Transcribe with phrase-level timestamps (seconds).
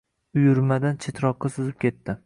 [0.39, 2.19] Uyurmadan chetroqqa suzib ketdi